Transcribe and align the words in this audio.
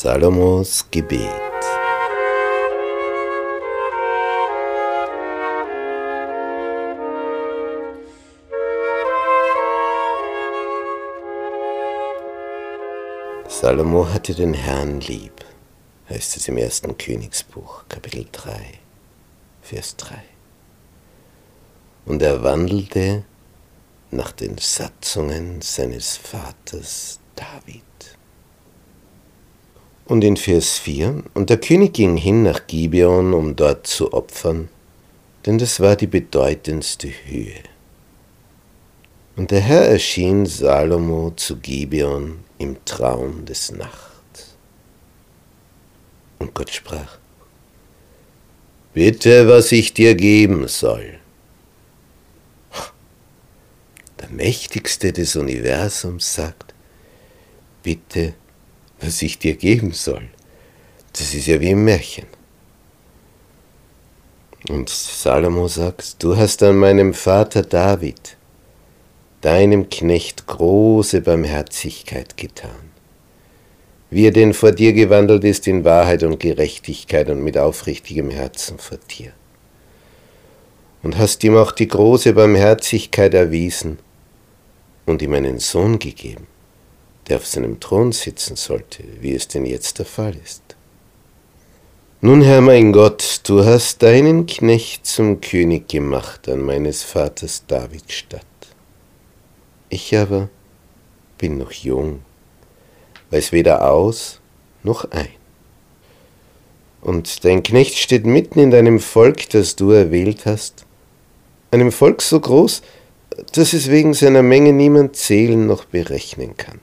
Salomos 0.00 0.84
Gebet. 0.92 1.28
Salomo 13.48 14.08
hatte 14.08 14.36
den 14.36 14.54
Herrn 14.54 15.00
lieb, 15.00 15.44
heißt 16.08 16.36
es 16.36 16.46
im 16.46 16.58
ersten 16.58 16.96
Königsbuch, 16.96 17.82
Kapitel 17.88 18.26
3, 18.30 18.78
Vers 19.62 19.96
3. 19.96 20.14
Und 22.06 22.22
er 22.22 22.44
wandelte 22.44 23.24
nach 24.12 24.30
den 24.30 24.58
Satzungen 24.58 25.60
seines 25.60 26.16
Vaters 26.16 27.18
David. 27.34 28.17
Und 30.08 30.24
in 30.24 30.38
Vers 30.38 30.78
4, 30.78 31.22
und 31.34 31.50
der 31.50 31.58
König 31.58 31.92
ging 31.92 32.16
hin 32.16 32.42
nach 32.42 32.66
Gibeon, 32.66 33.34
um 33.34 33.56
dort 33.56 33.86
zu 33.86 34.14
opfern, 34.14 34.70
denn 35.44 35.58
das 35.58 35.80
war 35.80 35.96
die 35.96 36.06
bedeutendste 36.06 37.08
Höhe. 37.26 37.62
Und 39.36 39.50
der 39.50 39.60
Herr 39.60 39.82
erschien 39.82 40.46
Salomo 40.46 41.32
zu 41.36 41.58
Gibeon 41.58 42.38
im 42.56 42.82
Traum 42.86 43.44
des 43.44 43.70
Nachts. 43.70 44.56
Und 46.38 46.54
Gott 46.54 46.70
sprach, 46.70 47.18
Bitte, 48.94 49.46
was 49.46 49.70
ich 49.72 49.92
dir 49.92 50.14
geben 50.14 50.68
soll. 50.68 51.18
Der 54.20 54.30
Mächtigste 54.30 55.12
des 55.12 55.36
Universums 55.36 56.34
sagt, 56.34 56.74
Bitte, 57.82 58.28
was 58.28 58.47
ich 59.22 59.38
dir 59.38 59.56
geben 59.56 59.92
soll. 59.92 60.28
Das 61.12 61.34
ist 61.34 61.46
ja 61.46 61.60
wie 61.60 61.70
im 61.70 61.84
Märchen. 61.84 62.26
Und 64.68 64.88
Salomo 64.88 65.68
sagt, 65.68 66.22
du 66.22 66.36
hast 66.36 66.62
an 66.62 66.76
meinem 66.76 67.14
Vater 67.14 67.62
David, 67.62 68.36
deinem 69.40 69.88
Knecht, 69.88 70.46
große 70.46 71.20
Barmherzigkeit 71.20 72.36
getan. 72.36 72.90
Wie 74.10 74.26
er 74.26 74.32
denn 74.32 74.54
vor 74.54 74.72
dir 74.72 74.92
gewandelt 74.92 75.44
ist 75.44 75.66
in 75.68 75.84
Wahrheit 75.84 76.22
und 76.22 76.40
Gerechtigkeit 76.40 77.28
und 77.30 77.42
mit 77.42 77.56
aufrichtigem 77.56 78.30
Herzen 78.30 78.78
vor 78.78 78.98
dir. 79.10 79.32
Und 81.02 81.18
hast 81.18 81.44
ihm 81.44 81.56
auch 81.56 81.72
die 81.72 81.88
große 81.88 82.32
Barmherzigkeit 82.32 83.32
erwiesen 83.34 83.98
und 85.06 85.22
ihm 85.22 85.34
einen 85.34 85.60
Sohn 85.60 85.98
gegeben 85.98 86.46
der 87.28 87.36
auf 87.36 87.46
seinem 87.46 87.78
Thron 87.80 88.12
sitzen 88.12 88.56
sollte, 88.56 89.02
wie 89.20 89.34
es 89.34 89.48
denn 89.48 89.66
jetzt 89.66 89.98
der 89.98 90.06
Fall 90.06 90.34
ist. 90.42 90.62
Nun, 92.20 92.42
Herr 92.42 92.60
mein 92.60 92.92
Gott, 92.92 93.42
du 93.44 93.64
hast 93.64 94.02
deinen 94.02 94.46
Knecht 94.46 95.06
zum 95.06 95.40
König 95.40 95.88
gemacht 95.88 96.48
an 96.48 96.62
meines 96.62 97.04
Vaters 97.04 97.64
David 97.66 98.10
statt. 98.10 98.44
Ich 99.88 100.16
aber 100.16 100.48
bin 101.36 101.58
noch 101.58 101.70
jung, 101.70 102.22
weiß 103.30 103.52
weder 103.52 103.88
aus 103.88 104.40
noch 104.82 105.10
ein. 105.12 105.28
Und 107.00 107.44
dein 107.44 107.62
Knecht 107.62 107.96
steht 107.96 108.26
mitten 108.26 108.58
in 108.58 108.72
deinem 108.72 108.98
Volk, 108.98 109.48
das 109.50 109.76
du 109.76 109.92
erwählt 109.92 110.44
hast, 110.46 110.86
einem 111.70 111.92
Volk 111.92 112.22
so 112.22 112.40
groß, 112.40 112.82
dass 113.52 113.72
es 113.72 113.88
wegen 113.90 114.14
seiner 114.14 114.42
Menge 114.42 114.72
niemand 114.72 115.14
zählen 115.14 115.66
noch 115.66 115.84
berechnen 115.84 116.56
kann 116.56 116.80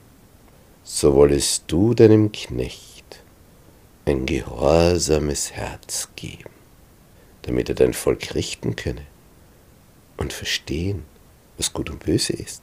so 0.88 1.14
wollest 1.14 1.64
du 1.66 1.94
deinem 1.94 2.30
Knecht 2.30 3.24
ein 4.04 4.24
gehorsames 4.24 5.50
Herz 5.50 6.10
geben, 6.14 6.50
damit 7.42 7.68
er 7.68 7.74
dein 7.74 7.92
Volk 7.92 8.36
richten 8.36 8.76
könne 8.76 9.04
und 10.16 10.32
verstehen, 10.32 11.04
was 11.56 11.72
gut 11.72 11.90
und 11.90 12.04
böse 12.04 12.34
ist. 12.34 12.62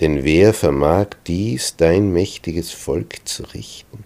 Denn 0.00 0.24
wer 0.24 0.52
vermag 0.52 1.10
dies, 1.28 1.76
dein 1.76 2.12
mächtiges 2.12 2.72
Volk 2.72 3.20
zu 3.24 3.44
richten? 3.54 4.02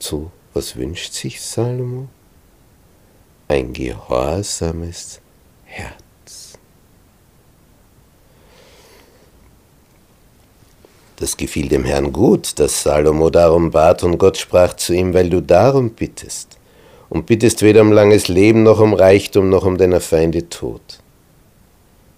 So, 0.00 0.32
was 0.54 0.74
wünscht 0.74 1.12
sich 1.12 1.40
Salomo? 1.40 2.08
Ein 3.46 3.72
gehorsames 3.72 5.20
Herz. 5.66 6.09
Das 11.20 11.36
gefiel 11.36 11.68
dem 11.68 11.84
Herrn 11.84 12.14
gut, 12.14 12.58
dass 12.58 12.82
Salomo 12.82 13.28
darum 13.28 13.70
bat, 13.70 14.02
und 14.02 14.16
Gott 14.16 14.38
sprach 14.38 14.72
zu 14.72 14.94
ihm, 14.94 15.12
weil 15.12 15.28
du 15.28 15.42
darum 15.42 15.90
bittest, 15.90 16.56
und 17.10 17.26
bittest 17.26 17.60
weder 17.60 17.82
um 17.82 17.92
langes 17.92 18.28
Leben 18.28 18.62
noch 18.62 18.80
um 18.80 18.94
Reichtum 18.94 19.50
noch 19.50 19.66
um 19.66 19.76
deiner 19.76 20.00
Feinde 20.00 20.48
Tod, 20.48 20.80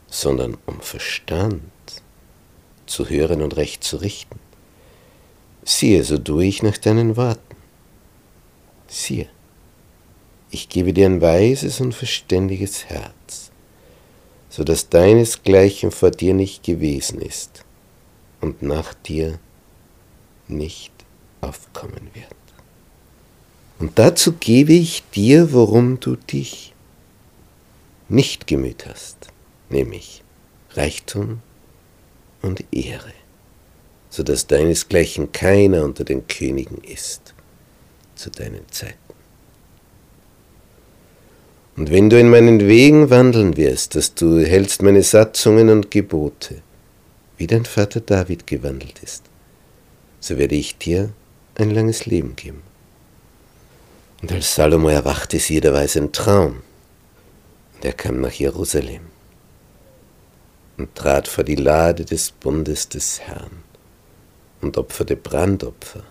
sondern 0.07 0.57
um 0.67 0.81
Verstand 0.81 1.63
zu 2.87 3.09
hören 3.09 3.43
und 3.43 3.57
recht 3.57 3.83
zu 3.83 3.97
richten. 3.97 4.39
Siehe, 5.65 6.05
so 6.05 6.17
tue 6.17 6.45
ich 6.45 6.63
nach 6.63 6.79
deinen 6.79 7.17
Worten. 7.17 7.57
Siehe, 8.87 9.27
ich 10.53 10.69
gebe 10.69 10.93
dir 10.93 11.07
ein 11.07 11.21
weises 11.21 11.81
und 11.81 11.93
verständiges 11.93 12.85
Herz, 12.85 13.51
so 14.49 14.63
dass 14.63 14.91
deinesgleichen 14.91 15.91
vor 15.91 16.13
dir 16.13 16.35
nicht 16.35 16.63
gewesen 16.63 17.21
ist 17.21 17.65
und 18.43 18.61
nach 18.61 18.93
dir 18.93 19.39
nicht 20.49 20.93
aufkommen 21.41 22.11
wird. 22.13 22.27
Und 23.79 23.99
dazu 23.99 24.33
gebe 24.33 24.75
ich 24.75 25.03
dir, 25.15 25.53
worum 25.53 25.99
du 25.99 26.17
dich 26.17 26.75
nicht 28.09 28.47
gemüht 28.47 28.87
hast, 28.87 29.29
nämlich 29.71 30.23
Reichtum 30.75 31.41
und 32.43 32.65
Ehre, 32.73 33.13
so 34.11 34.23
dass 34.23 34.47
deinesgleichen 34.47 35.33
keiner 35.33 35.85
unter 35.85 36.05
den 36.05 36.27
Königen 36.27 36.85
ist 36.85 37.35
zu 38.15 38.31
deinen 38.31 38.69
Zeiten. 38.71 38.99
Und 41.77 41.91
wenn 41.91 42.11
du 42.11 42.21
in 42.21 42.29
meinen 42.29 42.61
Wegen 42.61 43.09
wandeln 43.09 43.57
wirst, 43.57 43.95
dass 43.95 44.15
du 44.15 44.41
hältst 44.41 44.83
meine 44.83 45.03
Satzungen 45.03 45.71
und 45.71 45.91
Gebote, 45.91 46.63
wie 47.43 47.49
dein 47.49 47.65
Vater 47.65 48.01
David 48.01 48.47
gewandelt 48.47 49.03
ist, 49.03 49.25
so 50.21 50.39
werde 50.39 50.55
ich 50.55 50.79
dir 50.79 51.13
ein 51.57 51.73
langes 51.73 52.07
Leben 52.07 52.37
geben. 52.37 52.63
Und 54.21 54.31
als 54.31 54.55
Salomo 54.55 54.91
erwachte, 54.91 55.41
siehe, 55.41 55.61
da 55.61 55.73
war 55.73 55.83
es 55.83 55.97
ein 55.97 56.13
Traum. 56.13 56.63
Und 57.75 57.85
er 57.85 57.95
kam 57.95 58.21
nach 58.21 58.31
Jerusalem 58.31 59.07
und 60.77 60.95
trat 60.95 61.27
vor 61.27 61.43
die 61.43 61.57
Lade 61.57 62.05
des 62.05 62.31
Bundes 62.31 62.89
des 62.89 63.19
Herrn 63.19 63.65
und 64.61 64.79
opferte 64.79 65.17
Brandopfer 65.17 66.05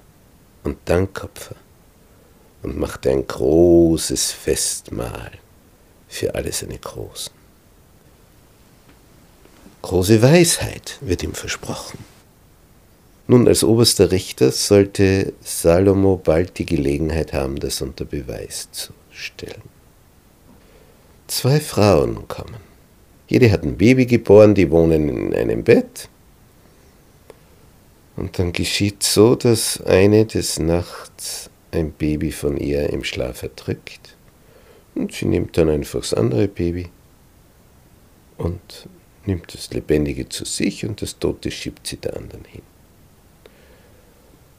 und 0.65 0.79
Dankopfer 0.83 1.55
und 2.61 2.77
machte 2.77 3.09
ein 3.09 3.25
großes 3.25 4.33
Festmahl 4.33 5.31
für 6.09 6.35
alle 6.35 6.51
seine 6.51 6.77
Großen. 6.77 7.40
Große 9.81 10.21
Weisheit 10.21 10.97
wird 11.01 11.23
ihm 11.23 11.33
versprochen. 11.33 11.99
Nun, 13.27 13.47
als 13.47 13.63
oberster 13.63 14.11
Richter 14.11 14.51
sollte 14.51 15.33
Salomo 15.41 16.17
bald 16.17 16.57
die 16.57 16.65
Gelegenheit 16.65 17.33
haben, 17.33 17.59
das 17.59 17.81
unter 17.81 18.05
Beweis 18.05 18.69
zu 18.71 18.93
stellen. 19.09 19.61
Zwei 21.27 21.59
Frauen 21.59 22.27
kommen. 22.27 22.57
Jede 23.27 23.49
hat 23.51 23.63
ein 23.63 23.77
Baby 23.77 24.05
geboren, 24.05 24.53
die 24.53 24.69
wohnen 24.69 25.07
in 25.07 25.33
einem 25.33 25.63
Bett. 25.63 26.09
Und 28.17 28.37
dann 28.37 28.51
geschieht 28.51 29.03
so, 29.03 29.35
dass 29.35 29.81
eine 29.81 30.25
des 30.25 30.59
Nachts 30.59 31.49
ein 31.71 31.91
Baby 31.91 32.31
von 32.31 32.57
ihr 32.57 32.89
im 32.89 33.03
Schlaf 33.05 33.43
erdrückt. 33.43 34.15
Und 34.93 35.13
sie 35.13 35.25
nimmt 35.25 35.57
dann 35.57 35.69
einfach 35.69 36.01
das 36.01 36.13
andere 36.13 36.49
Baby 36.49 36.89
und 38.37 38.59
nimmt 39.25 39.53
das 39.53 39.71
Lebendige 39.71 40.27
zu 40.29 40.45
sich 40.45 40.85
und 40.85 41.01
das 41.01 41.19
Tote 41.19 41.51
schiebt 41.51 41.87
sie 41.87 41.97
der 41.97 42.17
anderen 42.17 42.45
hin. 42.45 42.63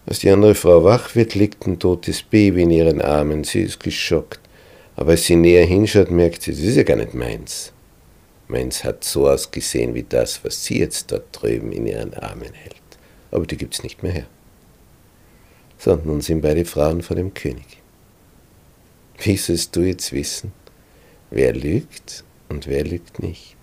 Als 0.07 0.21
die 0.21 0.31
andere 0.31 0.55
Frau 0.55 0.83
wach 0.85 1.15
wird, 1.15 1.35
liegt 1.35 1.67
ein 1.67 1.79
totes 1.79 2.23
Baby 2.23 2.63
in 2.63 2.71
ihren 2.71 3.01
Armen. 3.01 3.45
Sie 3.45 3.63
ist 3.63 3.81
geschockt. 3.81 4.41
Aber 4.97 5.13
als 5.13 5.25
sie 5.25 5.37
näher 5.37 5.65
hinschaut, 5.65 6.11
merkt 6.11 6.43
sie, 6.43 6.51
das 6.51 6.61
ist 6.61 6.77
ja 6.77 6.83
gar 6.83 6.97
nicht 6.97 7.15
meins. 7.15 7.73
Meins 8.49 8.85
hat 8.85 9.05
so 9.05 9.29
ausgesehen 9.29 9.95
wie 9.95 10.03
das, 10.03 10.45
was 10.45 10.65
sie 10.65 10.81
jetzt 10.81 11.11
dort 11.13 11.27
drüben 11.33 11.73
in 11.73 11.87
ihren 11.87 12.13
Armen 12.15 12.53
hält. 12.53 12.77
Aber 13.31 13.47
die 13.47 13.57
gibt 13.57 13.75
es 13.75 13.83
nicht 13.83 14.03
mehr 14.03 14.13
her. 14.13 14.27
So, 15.79 15.97
nun 15.97 16.21
sind 16.21 16.43
beide 16.43 16.65
Frauen 16.65 17.03
vor 17.03 17.17
dem 17.17 17.33
König. 17.33 17.81
Wie 19.19 19.37
sollst 19.37 19.75
du 19.75 19.81
jetzt 19.81 20.13
wissen, 20.13 20.53
wer 21.31 21.55
lügt 21.55 22.25
und 22.49 22.67
wer 22.67 22.85
lügt 22.85 23.23
nicht? 23.23 23.57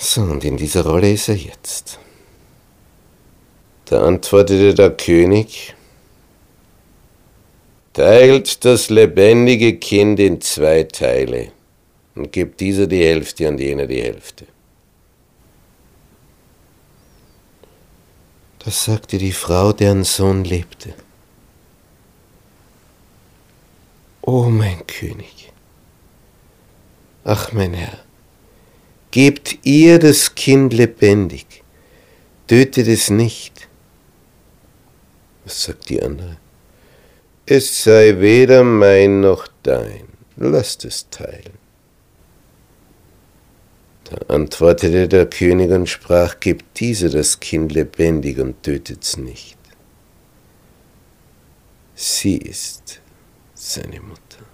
So, 0.00 0.22
und 0.22 0.44
in 0.44 0.56
dieser 0.56 0.86
Rolle 0.86 1.12
ist 1.12 1.28
er 1.28 1.34
jetzt. 1.34 1.98
Da 3.86 4.04
antwortete 4.04 4.72
der 4.72 4.96
König, 4.96 5.74
teilt 7.94 8.64
das 8.64 8.90
lebendige 8.90 9.76
Kind 9.76 10.20
in 10.20 10.40
zwei 10.40 10.84
Teile 10.84 11.50
und 12.14 12.30
gibt 12.30 12.60
dieser 12.60 12.86
die 12.86 13.02
Hälfte 13.02 13.48
und 13.48 13.58
jener 13.58 13.86
die 13.86 14.00
Hälfte. 14.00 14.46
Das 18.60 18.84
sagte 18.84 19.18
die 19.18 19.32
Frau, 19.32 19.72
deren 19.72 20.04
Sohn 20.04 20.44
lebte. 20.44 20.94
O 24.20 24.44
mein 24.44 24.86
König, 24.86 25.52
ach 27.24 27.52
mein 27.52 27.74
Herr, 27.74 28.07
gebt 29.18 29.58
ihr 29.64 29.98
das 29.98 30.36
Kind 30.36 30.72
lebendig, 30.72 31.64
tötet 32.46 32.86
es 32.86 33.10
nicht. 33.10 33.66
Was 35.44 35.64
sagt 35.64 35.88
die 35.88 36.00
andere? 36.00 36.36
Es 37.44 37.82
sei 37.82 38.20
weder 38.20 38.62
mein 38.62 39.20
noch 39.20 39.48
dein, 39.64 40.06
lasst 40.36 40.84
es 40.84 41.10
teilen. 41.10 41.58
Da 44.04 44.32
antwortete 44.32 45.08
der 45.08 45.26
König 45.26 45.72
und 45.72 45.88
sprach, 45.88 46.38
gebt 46.38 46.78
diese 46.78 47.10
das 47.10 47.40
Kind 47.40 47.72
lebendig 47.72 48.38
und 48.38 48.62
tötet's 48.62 49.16
nicht. 49.16 49.58
Sie 51.96 52.36
ist 52.36 53.00
seine 53.52 54.00
Mutter. 54.00 54.44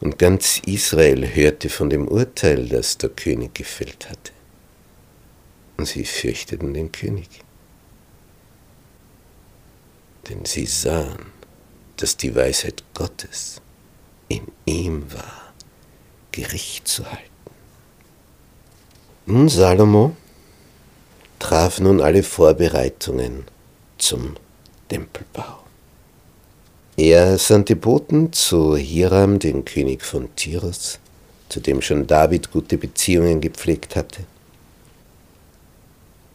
Und 0.00 0.18
ganz 0.18 0.60
Israel 0.64 1.34
hörte 1.34 1.68
von 1.68 1.90
dem 1.90 2.08
Urteil, 2.08 2.68
das 2.68 2.96
der 2.98 3.10
König 3.10 3.54
gefällt 3.54 4.08
hatte. 4.08 4.32
Und 5.76 5.86
sie 5.86 6.04
fürchteten 6.04 6.72
den 6.74 6.90
König 6.90 7.28
denn 10.30 10.44
sie 10.44 10.66
sahen, 10.66 11.26
dass 11.96 12.16
die 12.16 12.34
Weisheit 12.34 12.84
Gottes 12.94 13.60
in 14.28 14.46
ihm 14.64 15.12
war, 15.12 15.52
Gericht 16.30 16.86
zu 16.86 17.04
halten. 17.04 17.24
Nun 19.26 19.48
Salomo 19.48 20.16
traf 21.38 21.80
nun 21.80 22.00
alle 22.00 22.22
Vorbereitungen 22.22 23.44
zum 23.98 24.36
Tempelbau. 24.88 25.29
Er 27.12 27.38
sandte 27.38 27.74
Boten 27.74 28.32
zu 28.32 28.76
Hiram, 28.76 29.40
den 29.40 29.64
König 29.64 30.04
von 30.04 30.28
Tyrus, 30.36 31.00
zu 31.48 31.58
dem 31.58 31.82
schon 31.82 32.06
David 32.06 32.52
gute 32.52 32.78
Beziehungen 32.78 33.40
gepflegt 33.40 33.96
hatte. 33.96 34.22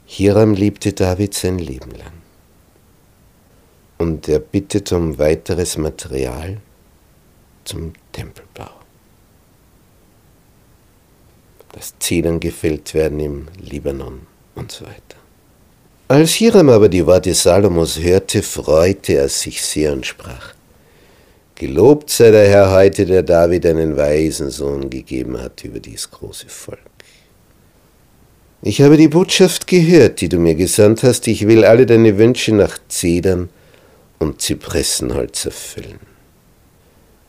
Hiram 0.06 0.54
liebte 0.54 0.92
David 0.92 1.34
sein 1.34 1.60
Leben 1.60 1.92
lang 1.92 2.12
und 4.00 4.28
er 4.28 4.40
bittet 4.40 4.92
um 4.92 5.18
weiteres 5.18 5.78
Material 5.78 6.58
zum 7.64 7.94
Tempelbau. 8.12 8.72
Dass 11.72 11.98
Zedern 12.00 12.42
gefällt 12.42 12.94
werden 12.94 13.22
im 13.22 13.48
Libanon 13.62 14.28
und 14.56 14.74
so 14.74 14.84
weiter. 14.84 15.20
Als 16.10 16.34
Hiram 16.34 16.68
aber 16.68 16.90
die 16.90 17.06
Worte 17.08 17.34
Salomos 17.34 17.98
hörte, 17.98 18.44
freute 18.44 19.14
er 19.14 19.30
sich 19.30 19.64
sehr 19.64 19.94
und 19.94 20.06
sprach, 20.06 20.54
Gelobt 21.58 22.10
sei 22.10 22.32
der 22.32 22.50
Herr 22.50 22.72
heute, 22.72 23.06
der 23.06 23.24
David 23.24 23.66
einen 23.66 23.96
weisen 23.96 24.50
Sohn 24.50 24.90
gegeben 24.90 25.42
hat 25.42 25.64
über 25.64 25.80
dies 25.80 26.12
große 26.12 26.50
Volk. 26.50 26.80
Ich 28.62 28.82
habe 28.82 28.98
die 28.98 29.08
Botschaft 29.08 29.66
gehört, 29.66 30.20
die 30.20 30.28
du 30.28 30.38
mir 30.38 30.56
gesandt 30.56 31.04
hast, 31.04 31.28
ich 31.28 31.48
will 31.48 31.64
alle 31.64 31.86
deine 31.86 32.18
Wünsche 32.18 32.54
nach 32.54 32.78
Zedern 32.90 33.48
und 34.20 34.42
Zypressenholz 34.42 35.46
erfüllen. 35.46 36.00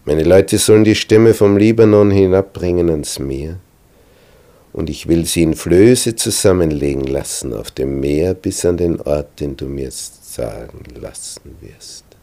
Meine 0.05 0.25
Leute 0.25 0.58
sollen 0.58 0.82
die 0.82 0.96
Stämme 0.96 1.32
vom 1.32 1.56
Libanon 1.56 2.11
hinabbringen 2.11 2.90
ans 2.90 3.20
Meer, 3.20 3.61
und 4.73 4.90
ich 4.90 5.06
will 5.06 5.25
sie 5.25 5.44
in 5.44 5.55
Flöße 5.55 6.17
zusammenlegen 6.17 7.05
lassen 7.05 7.52
auf 7.52 7.70
dem 7.70 8.00
Meer 8.00 8.34
bis 8.34 8.64
an 8.64 8.76
den 8.76 9.00
Ort, 9.00 9.38
den 9.38 9.56
du 9.56 9.67
mir 9.67 9.90
sagen 9.93 10.82
lassen 11.00 11.56
wirst. 11.61 12.16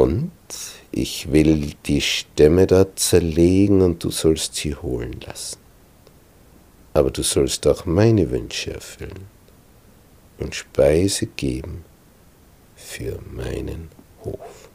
Und 0.00 0.30
ich 0.92 1.30
will 1.30 1.74
die 1.84 2.00
Stämme 2.00 2.66
dort 2.66 2.98
zerlegen 2.98 3.82
und 3.82 4.02
du 4.02 4.10
sollst 4.10 4.54
sie 4.54 4.74
holen 4.74 5.20
lassen. 5.26 5.58
Aber 6.94 7.10
du 7.10 7.22
sollst 7.22 7.66
auch 7.66 7.84
meine 7.84 8.30
Wünsche 8.30 8.72
erfüllen 8.72 9.26
und 10.38 10.54
Speise 10.54 11.26
geben 11.26 11.84
für 12.76 13.18
meinen 13.30 13.90
Hof. 14.24 14.70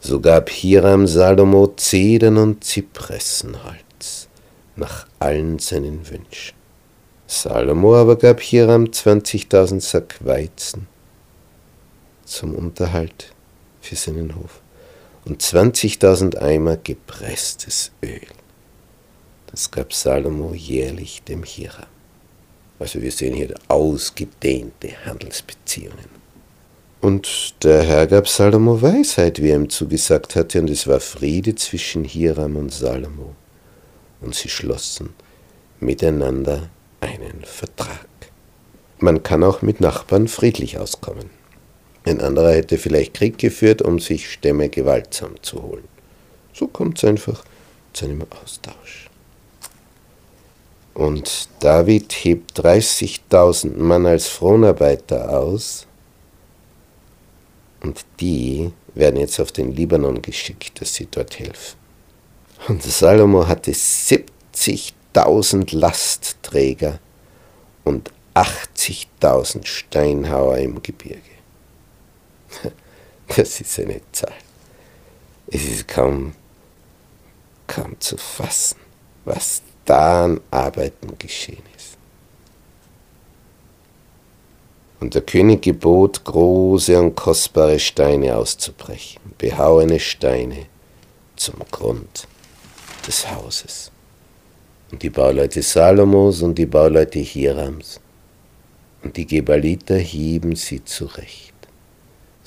So 0.00 0.20
gab 0.20 0.50
Hiram 0.50 1.06
Salomo 1.06 1.68
Zedern 1.68 2.36
und 2.36 2.62
Zypressenholz 2.62 4.28
nach 4.76 5.06
allen 5.18 5.58
seinen 5.58 6.06
Wünschen. 6.10 6.58
Salomo 7.26 7.96
aber 7.96 8.16
gab 8.16 8.42
Hiram 8.42 8.84
20.000 8.84 9.80
Sack 9.80 10.16
Weizen 10.22 10.88
zum 12.26 12.54
Unterhalt 12.54 13.32
für 13.80 13.96
seinen 13.96 14.34
Hof 14.34 14.60
und 15.24 15.42
20.000 15.42 16.38
Eimer 16.38 16.76
gepresstes 16.76 17.92
Öl. 18.02 18.20
Das 19.50 19.70
gab 19.70 19.92
Salomo 19.92 20.52
jährlich 20.54 21.22
dem 21.22 21.42
Hiram. 21.42 21.86
Also 22.78 23.00
wir 23.02 23.10
sehen 23.10 23.34
hier 23.34 23.54
ausgedehnte 23.68 24.90
Handelsbeziehungen. 25.04 26.18
Und 27.00 27.54
der 27.62 27.82
Herr 27.82 28.06
gab 28.06 28.28
Salomo 28.28 28.80
Weisheit, 28.82 29.40
wie 29.42 29.50
er 29.50 29.56
ihm 29.56 29.70
zugesagt 29.70 30.34
hatte, 30.36 30.60
und 30.60 30.70
es 30.70 30.86
war 30.86 31.00
Friede 31.00 31.54
zwischen 31.54 32.04
Hiram 32.04 32.56
und 32.56 32.72
Salomo. 32.72 33.34
Und 34.20 34.34
sie 34.34 34.48
schlossen 34.48 35.10
miteinander 35.80 36.70
einen 37.00 37.44
Vertrag. 37.44 38.08
Man 38.98 39.22
kann 39.22 39.44
auch 39.44 39.62
mit 39.62 39.80
Nachbarn 39.80 40.26
friedlich 40.26 40.78
auskommen. 40.78 41.30
Ein 42.08 42.20
anderer 42.22 42.52
hätte 42.52 42.78
vielleicht 42.78 43.12
Krieg 43.12 43.36
geführt, 43.36 43.82
um 43.82 43.98
sich 43.98 44.32
Stämme 44.32 44.70
gewaltsam 44.70 45.34
zu 45.42 45.62
holen. 45.62 45.84
So 46.54 46.66
kommt 46.66 46.96
es 46.96 47.04
einfach 47.04 47.44
zu 47.92 48.06
einem 48.06 48.24
Austausch. 48.42 49.10
Und 50.94 51.50
David 51.60 52.10
hebt 52.12 52.58
30.000 52.58 53.76
Mann 53.76 54.06
als 54.06 54.26
Fronarbeiter 54.26 55.38
aus 55.38 55.86
und 57.82 58.06
die 58.20 58.70
werden 58.94 59.20
jetzt 59.20 59.38
auf 59.38 59.52
den 59.52 59.72
Libanon 59.72 60.22
geschickt, 60.22 60.80
dass 60.80 60.94
sie 60.94 61.08
dort 61.10 61.38
helfen. 61.38 61.76
Und 62.68 62.82
Salomo 62.82 63.46
hatte 63.46 63.72
70.000 63.72 65.76
Lastträger 65.76 67.00
und 67.84 68.10
80.000 68.34 69.66
Steinhauer 69.66 70.56
im 70.56 70.82
Gebirge. 70.82 71.37
Das 73.36 73.60
ist 73.60 73.78
eine 73.78 74.00
Zahl. 74.10 74.32
Es 75.48 75.62
ist 75.62 75.86
kaum, 75.86 76.32
kaum 77.66 78.00
zu 78.00 78.16
fassen, 78.16 78.78
was 79.26 79.62
da 79.84 80.24
an 80.24 80.40
Arbeiten 80.50 81.18
geschehen 81.18 81.62
ist. 81.76 81.98
Und 85.00 85.14
der 85.14 85.22
König 85.22 85.62
gebot, 85.62 86.24
große 86.24 86.98
und 86.98 87.14
kostbare 87.14 87.78
Steine 87.78 88.36
auszubrechen, 88.36 89.20
behauene 89.38 90.00
Steine 90.00 90.66
zum 91.36 91.56
Grund 91.70 92.26
des 93.06 93.30
Hauses. 93.30 93.92
Und 94.90 95.02
die 95.02 95.10
Bauleute 95.10 95.62
Salomos 95.62 96.42
und 96.42 96.56
die 96.56 96.66
Bauleute 96.66 97.20
Hirams 97.20 98.00
und 99.02 99.16
die 99.16 99.26
Gebaliter 99.26 99.96
hieben 99.96 100.56
sie 100.56 100.84
zurecht. 100.84 101.54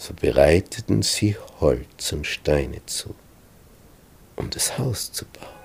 So 0.01 0.15
bereiteten 0.15 1.03
sie 1.03 1.36
Holz 1.60 2.12
und 2.12 2.25
Steine 2.25 2.84
zu, 2.88 3.13
um 4.36 4.50
das 4.50 4.79
Haus 4.79 5.12
zu 5.12 5.25
bauen. 5.25 5.61